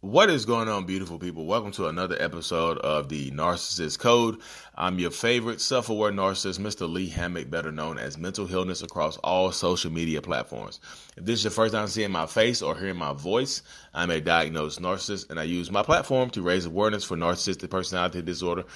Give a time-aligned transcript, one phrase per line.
[0.00, 1.44] What is going on, beautiful people?
[1.44, 4.38] Welcome to another episode of the Narcissist Code.
[4.76, 6.88] I'm your favorite self aware narcissist, Mr.
[6.88, 10.78] Lee Hammock, better known as Mental Healness across all social media platforms.
[11.16, 14.20] If this is your first time seeing my face or hearing my voice, I'm a
[14.20, 18.66] diagnosed narcissist and I use my platform to raise awareness for narcissistic personality disorder,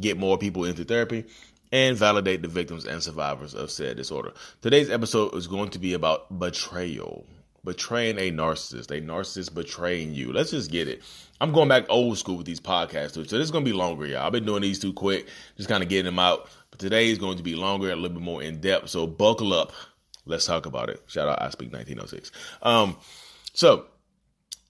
[0.00, 1.26] get more people into therapy,
[1.70, 4.32] and validate the victims and survivors of said disorder.
[4.62, 7.24] Today's episode is going to be about betrayal
[7.64, 10.32] betraying a narcissist, a narcissist betraying you.
[10.32, 11.02] Let's just get it.
[11.40, 14.06] I'm going back old school with these podcasts too, so this is gonna be longer,
[14.06, 14.26] y'all.
[14.26, 16.48] I've been doing these too quick, just kind of getting them out.
[16.70, 18.88] But today is going to be longer, a little bit more in depth.
[18.88, 19.72] So buckle up.
[20.24, 21.02] Let's talk about it.
[21.06, 22.30] Shout out, I speak 1906.
[22.62, 22.96] Um,
[23.54, 23.86] so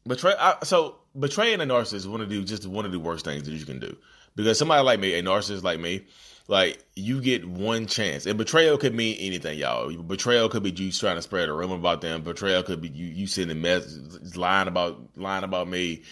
[0.07, 0.35] betray.
[0.39, 3.45] I, so betraying a narcissist is one of the just one of the worst things
[3.45, 3.97] that you can do
[4.35, 6.05] because somebody like me, a narcissist like me,
[6.49, 9.93] like you get one chance, and betrayal could mean anything, y'all.
[10.03, 12.23] Betrayal could be you trying to spread a rumor about them.
[12.23, 16.03] Betrayal could be you you sending messages, lying about lying about me.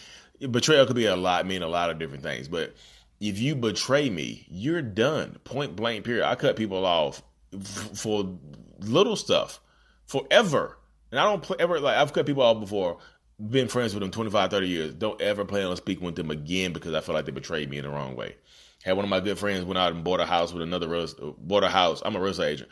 [0.51, 2.49] Betrayal could be a lot, mean a lot of different things.
[2.49, 2.75] But
[3.21, 5.39] if you betray me, you're done.
[5.45, 6.05] Point blank.
[6.05, 6.27] Period.
[6.27, 7.23] I cut people off
[7.55, 8.39] f- for
[8.79, 9.61] little stuff
[10.07, 10.79] forever,
[11.11, 12.99] and I don't ever like I've cut people off before.
[13.49, 14.95] Been friends with them 25, 30 years.
[14.95, 17.79] Don't ever plan on speaking with them again because I feel like they betrayed me
[17.79, 18.37] in the wrong way.
[18.83, 21.07] Had one of my good friends went out and bought a house with another real
[21.39, 22.03] bought a house.
[22.05, 22.71] I'm a real estate agent.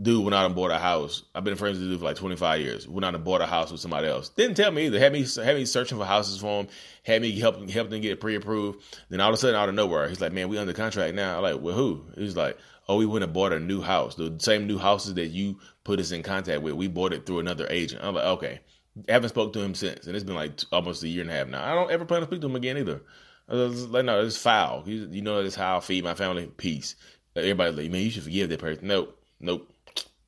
[0.00, 1.22] Dude went out and bought a house.
[1.34, 2.88] I've been friends with the dude for like 25 years.
[2.88, 4.30] Went out and bought a house with somebody else.
[4.30, 4.98] Didn't tell me either.
[4.98, 6.68] Had me had me searching for houses for him.
[7.02, 8.82] Had me help help them get pre approved.
[9.10, 11.36] Then all of a sudden out of nowhere, he's like, "Man, we under contract now."
[11.36, 14.14] I'm like, "Well, who?" He's like, "Oh, we went and bought a new house.
[14.14, 16.74] The same new houses that you put us in contact with.
[16.74, 18.60] We bought it through another agent." I'm like, "Okay."
[19.08, 21.34] I haven't spoke to him since, and it's been like almost a year and a
[21.34, 21.64] half now.
[21.64, 23.00] I don't ever plan to speak to him again either.
[23.48, 24.84] Like, no, it's foul.
[24.86, 26.46] You, you know, that's how I feed my family.
[26.56, 26.96] Peace.
[27.34, 28.86] Everybody's like, man, you should forgive that person.
[28.86, 29.72] Nope, nope,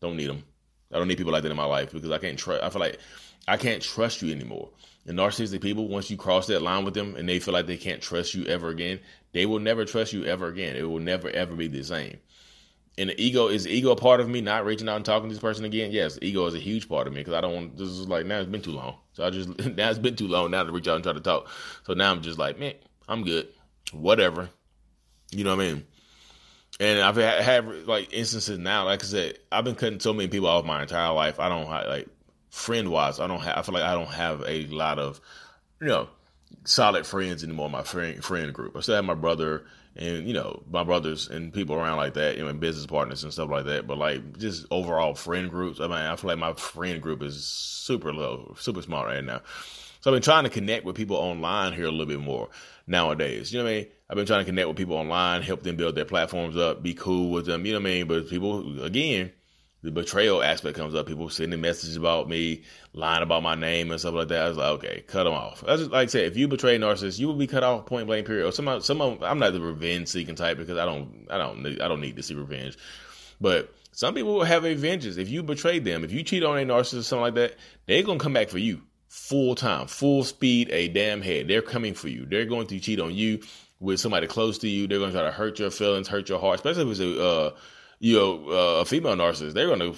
[0.01, 0.45] don't need them.
[0.93, 2.63] I don't need people like that in my life because I can't trust.
[2.63, 2.99] I feel like
[3.49, 4.71] I can't trust you anymore.
[5.07, 7.77] And narcissistic people, once you cross that line with them and they feel like they
[7.77, 9.01] can't trust you ever again,
[9.33, 10.77] they will never trust you ever again.
[10.77, 12.19] It will never ever be the same.
[12.99, 15.29] And the ego is the ego a part of me not reaching out and talking
[15.29, 15.93] to this person again?
[15.93, 17.77] Yes, ego is a huge part of me because I don't want.
[17.79, 18.97] This is like now it's been too long.
[19.15, 21.21] So I just now it's been too long now to reach out and try to
[21.21, 21.49] talk.
[21.85, 22.75] So now I'm just like, man,
[23.09, 23.49] I'm good.
[23.93, 24.51] Whatever.
[25.31, 25.87] You know what I mean?
[26.81, 28.85] And I've had like instances now.
[28.85, 31.41] Like I said, I've been cutting so many people off my entire life.
[31.41, 32.09] I don't like
[32.51, 33.21] friend wise.
[33.21, 33.57] I don't have.
[33.57, 35.21] I feel like I don't have a lot of
[35.81, 36.09] you know
[36.65, 37.71] solid friends anymore.
[37.71, 38.77] My friend friend group.
[38.77, 39.65] I still have my brother
[39.95, 42.37] and you know my brothers and people around like that.
[42.37, 43.87] You know, and business partners and stuff like that.
[43.87, 45.81] But like just overall friend groups.
[45.81, 49.43] I mean, I feel like my friend group is super low, super small right now.
[50.01, 52.49] So I've been trying to connect with people online here a little bit more
[52.89, 53.53] nowadays.
[53.53, 53.87] You know what I mean?
[54.11, 56.93] I've been trying to connect with people online, help them build their platforms up, be
[56.93, 57.65] cool with them.
[57.65, 58.09] You know what I mean?
[58.09, 59.31] But people, again,
[59.83, 61.07] the betrayal aspect comes up.
[61.07, 62.63] People sending messages about me,
[62.93, 64.43] lying about my name and stuff like that.
[64.43, 65.63] I was like, okay, cut them off.
[65.67, 68.07] That's just, like I said, if you betray narcissists, you will be cut off point
[68.07, 68.27] blank.
[68.27, 68.47] Period.
[68.47, 71.37] Or some, some, of, them I'm not the revenge seeking type because I don't, I
[71.37, 72.79] don't, I don't need to see revenge.
[73.41, 75.17] But some people will have a vengeance.
[75.17, 77.57] If you betray them, if you cheat on a narcissist, or something like that,
[77.87, 78.83] they're gonna come back for you
[79.13, 81.47] full time, full speed, a damn head.
[81.47, 82.25] They're coming for you.
[82.25, 83.41] They're going to cheat on you
[83.79, 84.87] with somebody close to you.
[84.87, 87.23] They're going to try to hurt your feelings, hurt your heart, especially if it's a
[87.23, 87.51] uh,
[88.03, 89.55] you know uh, a female narcissist.
[89.55, 89.95] They're to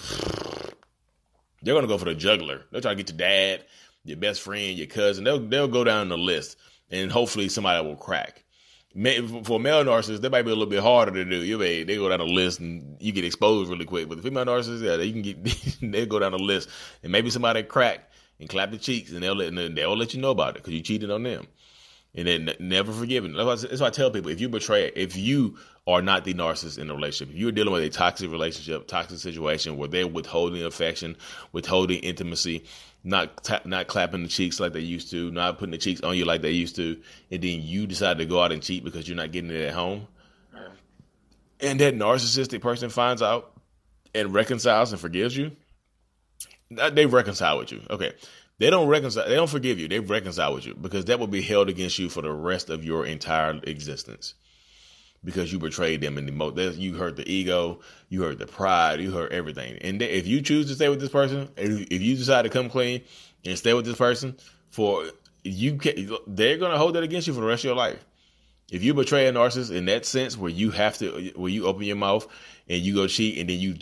[1.63, 2.63] they're to go for the juggler.
[2.71, 3.65] They're try to get your dad,
[4.05, 5.25] your best friend, your cousin.
[5.25, 6.59] They'll they'll go down the list,
[6.91, 8.45] and hopefully somebody will crack.
[8.93, 11.43] For male narcissists, that might be a little bit harder to do.
[11.43, 14.09] You may they go down the list and you get exposed really quick.
[14.09, 15.43] But the female narcissists, yeah, they can get
[15.81, 16.69] they go down the list,
[17.03, 20.31] and maybe somebody crack and clap the cheeks, and they'll let they'll let you know
[20.31, 21.47] about it because you cheated on them,
[22.15, 23.33] and then never forgiven.
[23.33, 26.89] That's why I tell people: if you betray, if you are not the narcissist in
[26.89, 31.17] the relationship, if you're dealing with a toxic relationship, toxic situation where they're withholding affection,
[31.53, 32.65] withholding intimacy,
[33.03, 36.17] not ta- not clapping the cheeks like they used to, not putting the cheeks on
[36.17, 36.99] you like they used to,
[37.31, 39.75] and then you decide to go out and cheat because you're not getting it at
[39.75, 40.07] home,
[41.61, 43.53] and that narcissistic person finds out
[44.15, 45.51] and reconciles and forgives you
[46.71, 47.83] they reconcile with you.
[47.91, 48.13] Okay.
[48.59, 49.29] They don't reconcile.
[49.29, 49.89] They don't forgive you.
[49.89, 52.85] They reconcile with you because that will be held against you for the rest of
[52.85, 54.35] your entire existence
[55.25, 56.77] because you betrayed them in the most.
[56.77, 59.79] You hurt the ego, you hurt the pride, you hurt everything.
[59.81, 63.03] And if you choose to stay with this person, if, you decide to come clean
[63.45, 64.37] and stay with this person
[64.71, 65.07] for
[65.43, 68.05] you can, they're gonna hold that against you for the rest of your life.
[68.71, 71.85] If you betray a narcissist in that sense, where you have to, where you open
[71.85, 72.27] your mouth
[72.69, 73.77] and you go cheat, and then you,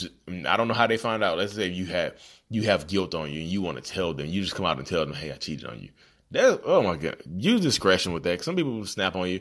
[0.47, 1.39] I don't know how they find out.
[1.39, 2.15] Let's say you have
[2.51, 4.27] you have guilt on you, and you want to tell them.
[4.27, 5.91] You just come out and tell them, "Hey, I cheated on you."
[6.33, 8.43] That oh my god, use discretion with that.
[8.43, 9.41] Some people will snap on you.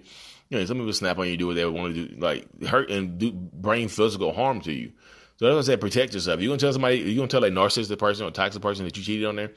[0.51, 2.91] You know, some people snap on you, do what they want to do, like hurt
[2.91, 4.91] and do bring physical harm to you.
[5.37, 6.39] So that's why I said protect yourself.
[6.39, 9.01] You're gonna tell somebody, you're gonna tell a narcissistic person or toxic person that you
[9.01, 9.53] cheated on there?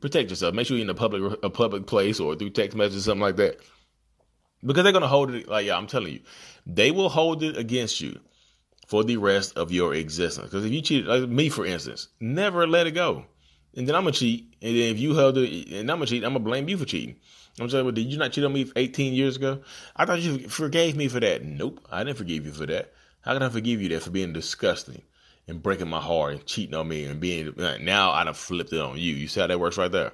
[0.00, 0.54] Protect yourself.
[0.54, 3.36] Make sure you're in a public a public place or through text message, something like
[3.36, 3.60] that
[4.64, 6.20] because they're to hold it like yeah i'm telling you
[6.66, 8.18] they will hold it against you
[8.86, 12.66] for the rest of your existence because if you cheat like me for instance never
[12.66, 13.24] let it go
[13.76, 16.24] and then i'm gonna cheat and then if you held it and i'm gonna cheat
[16.24, 17.16] i'm gonna blame you for cheating
[17.60, 19.60] i'm saying well did you not cheat on me 18 years ago?
[19.96, 21.44] I thought you forgave me for that.
[21.44, 22.92] Nope i didn't forgive you for that.
[23.22, 25.02] How can i forgive you that for being disgusting
[25.46, 28.80] and breaking my heart and cheating on me and being now i done flipped it
[28.80, 29.14] on you.
[29.14, 30.12] You see how that works right there?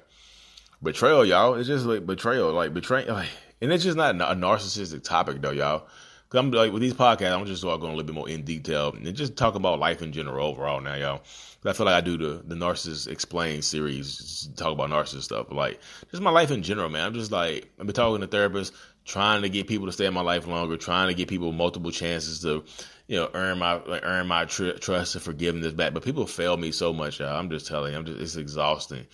[0.83, 1.55] Betrayal y'all.
[1.55, 3.29] It's just like betrayal like betrayal like
[3.61, 5.87] and it's just not a narcissistic topic though, y'all.
[6.29, 8.93] Cause I'm like with these podcasts, I'm just going a little bit more in detail
[8.93, 11.21] and just talk about life in general overall now, y'all.
[11.65, 15.79] I feel like I do the the narcissist explain series, talk about narcissist stuff, like
[16.11, 17.05] just my life in general, man.
[17.07, 18.71] I'm just like I've been talking to therapists,
[19.03, 21.91] trying to get people to stay in my life longer, trying to get people multiple
[21.91, 22.63] chances to,
[23.07, 25.93] you know, earn my like, earn my tr- trust and forgiveness back.
[25.93, 27.35] But people fail me so much, y'all.
[27.35, 29.05] I'm just telling you, I'm just it's exhausting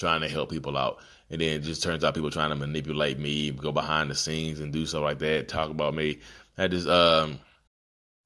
[0.00, 0.98] trying to help people out.
[1.30, 4.58] And then it just turns out people trying to manipulate me, go behind the scenes
[4.58, 6.18] and do stuff like that, talk about me.
[6.60, 7.40] I just um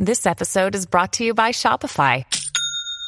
[0.00, 2.24] This episode is brought to you by Shopify.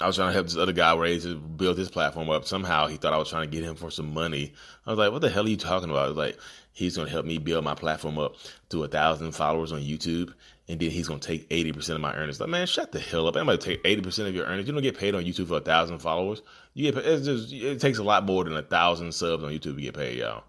[0.00, 2.44] I was trying to help this other guy raise his, build his platform up.
[2.44, 4.52] Somehow he thought I was trying to get him for some money.
[4.86, 6.04] I was like, what the hell are you talking about?
[6.04, 6.38] I was like,
[6.72, 8.36] he's going to help me build my platform up
[8.68, 10.34] to a thousand followers on YouTube
[10.68, 12.40] and then he's gonna take eighty percent of my earnings.
[12.40, 13.36] Like, man, shut the hell up!
[13.36, 14.66] I'm gonna take eighty percent of your earnings.
[14.66, 16.42] You don't get paid on YouTube for a thousand followers.
[16.74, 19.76] You get it's just it takes a lot more than a thousand subs on YouTube
[19.76, 20.44] to get paid, y'all.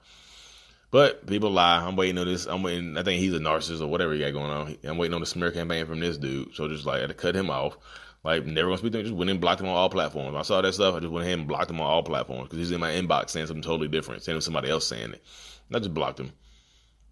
[0.89, 1.85] But people lie.
[1.85, 2.45] I'm waiting on this.
[2.45, 2.97] I'm waiting.
[2.97, 4.77] I think he's a narcissist or whatever he got going on.
[4.83, 6.55] I'm waiting on the smear campaign from this dude.
[6.55, 7.77] So just like I had to cut him off.
[8.27, 9.05] Like never gonna speak to him.
[9.05, 10.35] Just went and blocked him on all platforms.
[10.35, 10.93] I saw that stuff.
[10.93, 13.29] I just went ahead and blocked him on all platforms because he's in my inbox
[13.29, 15.23] saying something totally different, saying somebody else saying it.
[15.69, 16.33] And I just blocked him.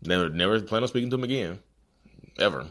[0.02, 1.60] Never, never plan on speaking to him again,
[2.38, 2.68] ever.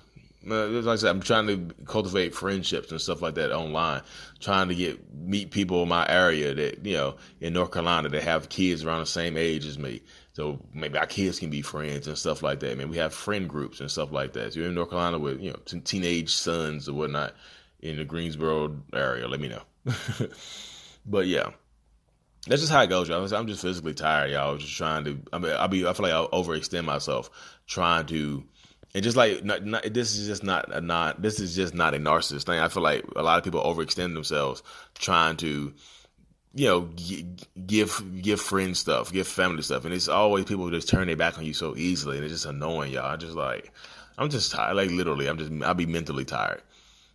[0.46, 4.02] Uh, like I said, I'm trying to cultivate friendships and stuff like that online.
[4.40, 8.24] Trying to get meet people in my area that you know in North Carolina that
[8.24, 10.02] have kids around the same age as me.
[10.34, 12.72] So maybe our kids can be friends and stuff like that.
[12.72, 14.52] I mean, we have friend groups and stuff like that.
[14.52, 17.32] So you're in North Carolina with you know t- teenage sons or whatnot
[17.84, 19.28] in the Greensboro area.
[19.28, 19.62] Let me know.
[21.06, 21.50] but yeah.
[22.46, 23.24] That's just how it goes, y'all.
[23.34, 24.50] I'm just physically tired, y'all.
[24.50, 25.18] I was just trying to.
[25.32, 25.86] I mean, I'll be.
[25.86, 27.30] I feel like I'll overextend myself
[27.66, 28.44] trying to
[28.94, 31.94] and just like not, not, this is just not a not this is just not
[31.94, 32.60] a narcissist thing.
[32.60, 34.62] I feel like a lot of people overextend themselves
[34.94, 35.74] trying to,
[36.54, 37.26] you know, g-
[37.66, 41.38] give give friends stuff, give family stuff, and it's always people just turn their back
[41.38, 43.10] on you so easily, and it's just annoying, y'all.
[43.10, 43.72] I just like
[44.16, 46.62] I'm just tired, like literally, I'm just I'll be mentally tired,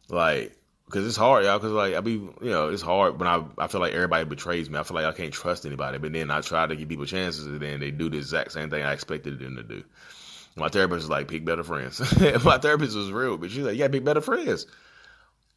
[0.10, 0.54] like
[0.90, 1.60] because it's hard, y'all.
[1.60, 4.70] Because like I be, you know, it's hard when I I feel like everybody betrays
[4.70, 4.80] me.
[4.80, 7.46] I feel like I can't trust anybody, but then I try to give people chances,
[7.46, 9.84] and then they do the exact same thing I expected them to do.
[10.56, 12.00] My therapist was like, pick better friends.
[12.44, 14.66] my therapist was real, but she's like, yeah, pick better friends.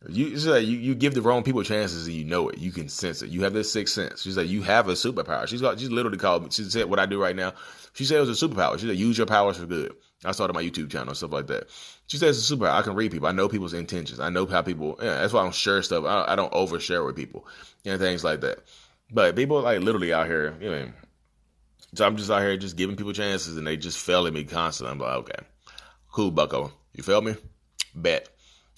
[0.07, 2.59] You, like, you you give the wrong people chances and you know it.
[2.59, 3.31] You can sense it.
[3.31, 4.21] You have this sixth sense.
[4.21, 5.47] She's like, you have a superpower.
[5.47, 5.81] She's got.
[5.81, 6.53] She's literally called.
[6.53, 7.55] She said what I do right now.
[7.95, 8.79] She said it was a superpower.
[8.79, 9.95] She said use your powers for good.
[10.25, 11.69] I started my YouTube channel and stuff like that.
[12.07, 12.73] She says it's superpower.
[12.73, 13.29] I can read people.
[13.29, 14.21] I know people's intentions.
[14.21, 14.99] I know how people.
[15.03, 16.05] Yeah, that's why I don't share stuff.
[16.05, 17.47] I, I don't overshare with people
[17.85, 18.61] and things like that.
[19.11, 20.89] But people like literally out here, you know,
[21.95, 24.45] so I'm just out here just giving people chances, and they just fail at me
[24.45, 24.93] constantly.
[24.93, 25.45] I'm like, okay,
[26.11, 26.73] cool, Bucko.
[26.95, 27.37] You feel me?
[27.95, 28.29] Bet.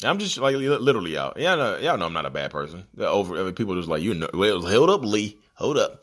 [0.03, 1.39] I'm just like literally out.
[1.39, 2.85] Y'all know, y'all know I'm not a bad person.
[2.99, 4.29] Over I mean, people just like you know.
[4.35, 5.39] Well, hold up, Lee.
[5.55, 6.03] Hold up.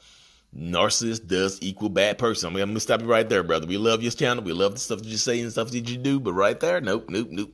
[0.55, 2.49] Narcissist does equal bad person.
[2.49, 3.67] I'm gonna stop you right there, brother.
[3.67, 4.43] We love your channel.
[4.43, 6.81] We love the stuff that you say and stuff that you do, but right there,
[6.81, 7.53] nope, nope, nope.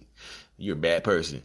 [0.58, 1.44] You're a bad person.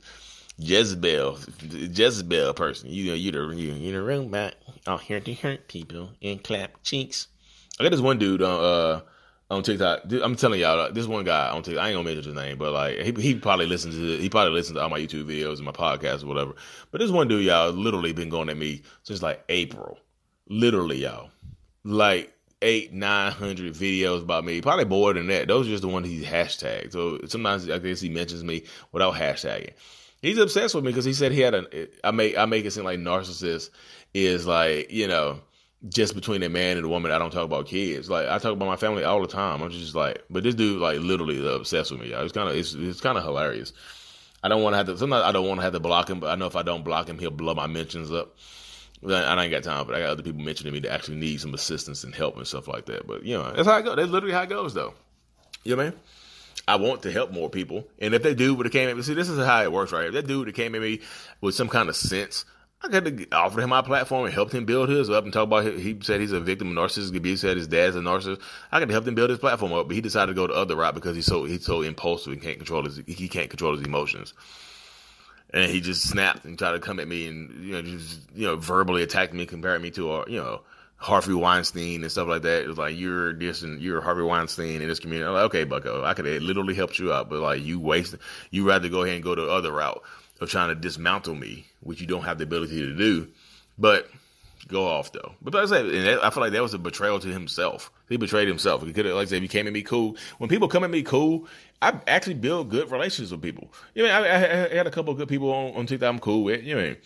[0.59, 1.39] Jezebel,
[1.71, 2.91] Jezebel person.
[2.91, 4.55] You know, you're the you, you're the room back
[4.87, 7.29] out here to hurt people and clap cheeks.
[7.79, 9.01] I got this one dude on uh
[9.51, 10.11] on TikTok.
[10.23, 11.85] I'm telling y'all, this one guy on TikTok.
[11.85, 14.53] I ain't gonna mention his name, but like he he probably listens to he probably
[14.53, 16.55] listens to all my YouTube videos and my podcasts or whatever.
[16.91, 19.99] But this one dude, y'all, literally been going at me since like April.
[20.49, 21.31] Literally, y'all.
[21.85, 22.33] Like
[22.63, 24.61] eight, nine hundred videos about me.
[24.61, 25.49] Probably more than that.
[25.49, 26.93] Those are just the ones he hashtagged.
[26.93, 29.73] So sometimes I guess he mentions me without hashtagging.
[30.21, 31.89] He's obsessed with me because he said he had a.
[32.05, 33.71] I make I make it seem like narcissist
[34.15, 35.41] is like you know
[35.89, 37.11] just between a man and a woman.
[37.11, 38.09] I don't talk about kids.
[38.09, 39.63] Like I talk about my family all the time.
[39.63, 42.11] I'm just like, but this dude like literally obsessed with me.
[42.11, 42.23] Y'all.
[42.23, 43.73] It's kind of it's it's kind of hilarious.
[44.45, 44.99] I don't want to have to.
[44.99, 46.85] Sometimes I don't want to have to block him, but I know if I don't
[46.85, 48.37] block him, he'll blow my mentions up.
[49.09, 51.55] I ain't got time, but I got other people mentioning me that actually need some
[51.55, 53.07] assistance and help and stuff like that.
[53.07, 53.97] But you know, that's how it goes.
[53.97, 54.95] That's literally how it goes, though.
[55.65, 56.01] You know what I mean?
[56.69, 59.03] I want to help more people, and if that dude would have came at me,
[59.03, 60.07] see, this is how it works, right?
[60.07, 61.01] If that dude that came at me
[61.41, 62.45] with some kind of sense,
[62.85, 65.65] I to offer him my platform and help him build his up and talk about.
[65.65, 67.41] His, he said he's a victim of narcissistic abuse.
[67.41, 68.41] Said his dad's a narcissist.
[68.71, 70.77] I to help him build his platform up, but he decided to go the other
[70.77, 73.87] route because he's so he's so impulsive and can't control his he can't control his
[73.87, 74.35] emotions
[75.53, 78.47] and he just snapped and tried to come at me and you know just you
[78.47, 80.61] know verbally attacked me, comparing me to a you know
[80.97, 82.63] Harvey Weinstein and stuff like that.
[82.63, 85.29] It was like you're this and you're Harvey Weinstein in this community.
[85.29, 88.21] I'm like, okay, Bucko, I could have literally helped you out, but like you wasted.
[88.51, 90.03] You rather go ahead and go the other route
[90.41, 93.29] of trying to dismantle me, which you don't have the ability to do.
[93.79, 94.09] But
[94.69, 95.35] go off though.
[95.43, 97.91] But I said, I feel like that was a betrayal to himself.
[98.09, 98.83] He betrayed himself.
[98.83, 100.17] He could have, like I said, if he came at me cool.
[100.39, 101.47] When people come at me cool,
[101.81, 103.73] I actually build good relationships with people.
[103.95, 104.35] You know, I, I,
[104.71, 106.63] I had a couple of good people on, on TikTok I'm cool with.
[106.65, 106.97] You know,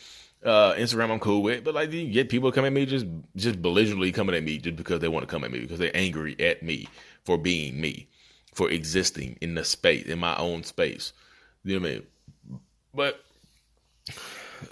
[0.45, 3.61] uh, Instagram I'm cool with, but like you get people coming at me just just
[3.61, 6.37] belligerently coming at me just because they want to come at me because they're angry
[6.39, 6.89] at me
[7.25, 8.09] for being me,
[8.55, 11.13] for existing in the space in my own space.
[11.65, 12.07] You know what I mean?
[12.95, 13.25] But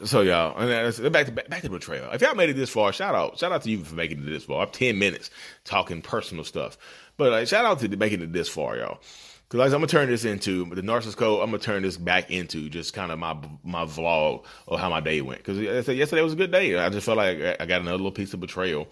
[0.04, 2.10] so y'all, and back to back to betrayal.
[2.12, 4.26] If y'all made it this far, shout out, shout out to you for making it
[4.26, 4.62] this far.
[4.62, 5.30] I'm ten minutes
[5.64, 6.76] talking personal stuff,
[7.16, 9.00] but like, shout out to making it this far, y'all.
[9.48, 11.40] Because I'm gonna turn this into the narcissist code.
[11.40, 15.00] I'm gonna turn this back into just kind of my my vlog of how my
[15.00, 15.44] day went.
[15.44, 16.76] Because yesterday was a good day.
[16.76, 18.88] I just felt like I got another little piece of betrayal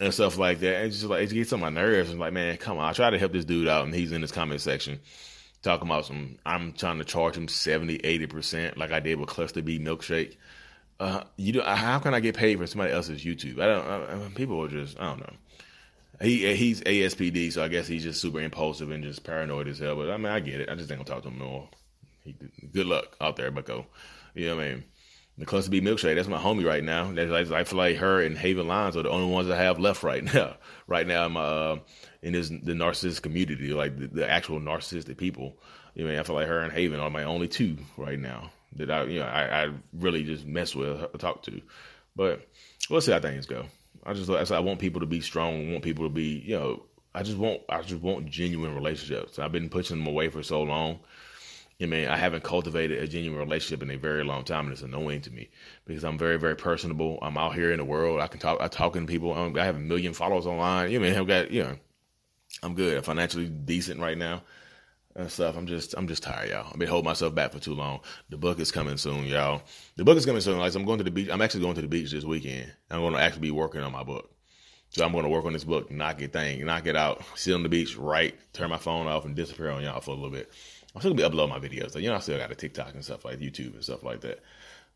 [0.00, 0.82] and stuff like that.
[0.82, 2.10] And just like it gets on my nerves.
[2.10, 2.88] And like, man, come on.
[2.88, 5.00] I try to help this dude out, and he's in this comment section
[5.62, 6.38] talking about some.
[6.44, 10.36] I'm trying to charge him 70, 80 percent, like I did with Cluster B milkshake.
[11.00, 11.62] Uh, you do.
[11.62, 13.60] How can I get paid for somebody else's YouTube?
[13.60, 14.22] I don't.
[14.24, 14.98] I, people are just.
[15.00, 15.34] I don't know.
[16.20, 19.96] He he's ASPD, so I guess he's just super impulsive and just paranoid as hell.
[19.96, 20.68] But I mean, I get it.
[20.68, 21.68] I just ain't gonna talk to him no more.
[22.24, 22.36] He,
[22.72, 23.86] good luck out there, Bucko.
[24.34, 24.84] You know what I mean?
[25.38, 26.14] The Cluster B milkshake.
[26.14, 27.10] That's my homie right now.
[27.12, 30.02] That's I feel like her and Haven Lines are the only ones I have left
[30.02, 30.56] right now.
[30.86, 31.78] right now, in my uh,
[32.22, 35.56] in this the narcissist community, like the, the, actual narcissistic people.
[35.94, 38.90] You know, I, feel like her and Haven are my only two right now that
[38.90, 41.62] I you know I, I really just mess with, talk to.
[42.14, 42.46] But
[42.90, 43.64] we'll see how things go.
[44.04, 45.68] I just I want people to be strong.
[45.68, 46.82] I want people to be you know.
[47.14, 49.38] I just want I just want genuine relationships.
[49.38, 51.00] I've been pushing them away for so long.
[51.80, 54.82] I mean, I haven't cultivated a genuine relationship in a very long time, and it's
[54.82, 55.50] annoying to me
[55.84, 57.18] because I'm very, very personable.
[57.22, 58.20] I'm out here in the world.
[58.20, 58.60] I can talk.
[58.60, 59.32] I talk to people.
[59.34, 60.90] Um, I have a million followers online.
[60.90, 61.76] You know, I mean, I've got you know,
[62.62, 62.96] I'm good.
[62.96, 64.42] I'm financially decent right now
[65.14, 65.56] and stuff.
[65.56, 66.68] I'm just I'm just tired, y'all.
[66.70, 68.00] I've been holding myself back for too long.
[68.30, 69.62] The book is coming soon, y'all.
[69.96, 70.58] The book is coming soon.
[70.58, 71.28] Like I'm going to the beach.
[71.30, 72.72] I'm actually going to the beach this weekend.
[72.90, 74.30] I'm going to actually be working on my book.
[74.90, 77.54] So I'm going to work on this book, knock it thing, knock it out, sit
[77.54, 80.28] on the beach, write, turn my phone off, and disappear on y'all for a little
[80.28, 80.50] bit.
[80.94, 82.00] I'm still be uploading my videos.
[82.00, 84.40] You know, I still got a TikTok and stuff like YouTube and stuff like that.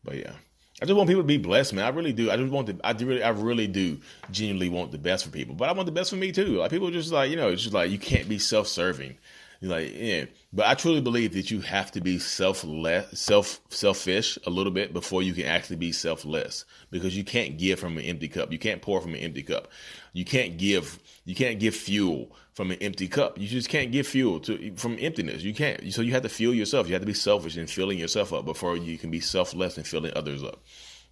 [0.03, 0.33] But yeah.
[0.79, 1.85] I just want people to be blessed, man.
[1.85, 2.29] I really do.
[2.29, 3.97] I just want the, I really, I really do
[4.29, 5.55] genuinely want the best for people.
[5.55, 6.57] But I want the best for me too.
[6.57, 9.17] Like people just like, you know, it's just like you can't be self-serving.
[9.59, 10.25] You're like, yeah.
[10.53, 14.93] But I truly believe that you have to be selfless, self selfish a little bit
[14.93, 16.63] before you can actually be selfless.
[16.91, 18.51] Because you can't give from an empty cup.
[18.51, 19.69] You can't pour from an empty cup.
[20.13, 20.99] You can't give.
[21.25, 23.37] You can't give fuel from an empty cup.
[23.37, 25.43] You just can't get fuel to from emptiness.
[25.43, 25.93] You can't.
[25.93, 26.87] So you have to fuel yourself.
[26.87, 29.85] You have to be selfish in filling yourself up before you can be selfless and
[29.85, 30.63] filling others up.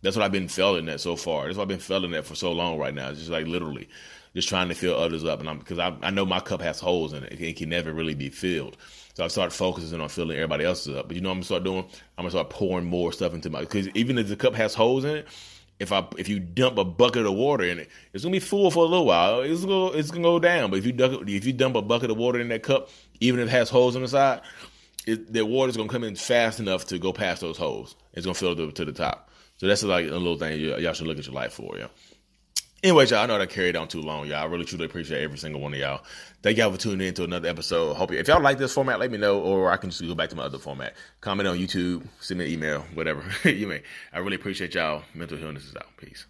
[0.01, 1.45] That's what I've been feeling that so far.
[1.45, 3.09] That's what I've been feeling that for so long right now.
[3.09, 3.87] It's just like literally
[4.33, 5.39] just trying to fill others up.
[5.39, 7.39] And I'm because I, I know my cup has holes in it.
[7.39, 8.75] It can never really be filled.
[9.13, 11.09] So I started focusing on filling everybody else's up.
[11.09, 11.85] But you know I'm gonna start doing?
[12.17, 15.05] I'm gonna start pouring more stuff into my because even if the cup has holes
[15.05, 15.27] in it,
[15.79, 18.71] if I if you dump a bucket of water in it, it's gonna be full
[18.71, 19.41] for a little while.
[19.41, 20.69] It's gonna it's gonna go down.
[20.69, 22.89] But if you dump if you dump a bucket of water in that cup,
[23.19, 24.41] even if it has holes on the side,
[25.05, 27.95] it, the water's gonna come in fast enough to go past those holes.
[28.13, 29.29] It's gonna fill it to the top.
[29.57, 31.87] So that's like a little thing y'all should look at your life for, yeah.
[32.85, 34.43] Anyways, y'all, I know that carried on too long, y'all.
[34.43, 36.03] I really truly appreciate every single one of y'all.
[36.43, 37.95] Thank y'all for tuning in to another episode.
[37.95, 40.13] Hope you, if y'all like this format, let me know, or I can just go
[40.13, 40.93] back to my other format.
[41.19, 43.81] Comment on YouTube, send me an email, whatever you may.
[44.13, 45.01] I really appreciate y'all.
[45.15, 45.97] Mental Healness is out.
[45.97, 46.27] Peace.